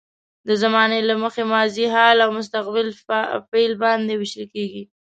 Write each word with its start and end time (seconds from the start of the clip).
د 0.47 0.49
زمانې 0.63 0.99
له 1.09 1.15
مخې 1.23 1.43
ماضي، 1.53 1.85
حال 1.93 2.17
او 2.25 2.29
مستقبل 2.39 2.87
فعل 3.49 3.71
باندې 3.83 4.13
ویشل 4.15 4.45
کیږي. 4.53 4.83